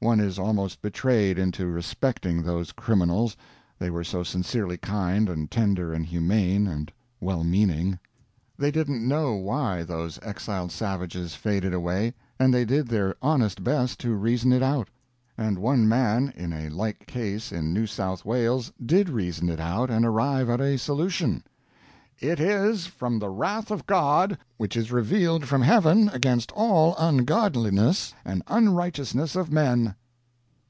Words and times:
One 0.00 0.20
is 0.20 0.38
almost 0.38 0.82
betrayed 0.82 1.38
into 1.38 1.66
respecting 1.66 2.42
those 2.42 2.72
criminals, 2.72 3.38
they 3.78 3.88
were 3.88 4.04
so 4.04 4.22
sincerely 4.22 4.76
kind, 4.76 5.30
and 5.30 5.50
tender, 5.50 5.94
and 5.94 6.04
humane; 6.04 6.66
and 6.66 6.92
well 7.22 7.42
meaning. 7.42 7.98
They 8.58 8.70
didn't 8.70 9.08
know 9.08 9.32
why 9.32 9.82
those 9.82 10.18
exiled 10.22 10.72
savages 10.72 11.34
faded 11.34 11.72
away, 11.72 12.12
and 12.38 12.52
they 12.52 12.66
did 12.66 12.88
their 12.88 13.16
honest 13.22 13.64
best 13.64 13.98
to 14.00 14.12
reason 14.14 14.52
it 14.52 14.62
out. 14.62 14.88
And 15.38 15.58
one 15.58 15.88
man, 15.88 16.34
in 16.36 16.52
a 16.52 16.68
like 16.68 17.06
case 17.06 17.50
in 17.50 17.72
New 17.72 17.86
South 17.86 18.26
Wales, 18.26 18.72
did 18.84 19.08
reason 19.08 19.48
it 19.48 19.58
out 19.58 19.88
and 19.88 20.04
arrive 20.04 20.50
at 20.50 20.60
a 20.60 20.76
solution: 20.76 21.44
"It 22.20 22.38
is 22.38 22.86
from 22.86 23.18
the 23.18 23.28
wrath 23.28 23.72
of 23.72 23.86
God, 23.86 24.38
which 24.56 24.76
is 24.76 24.92
revealed 24.92 25.46
from 25.48 25.62
heaven 25.62 26.08
against 26.10 26.54
cold 26.54 26.94
ungodliness 26.96 28.14
and 28.24 28.42
unrighteousness 28.46 29.34
of 29.34 29.50
men." 29.50 29.96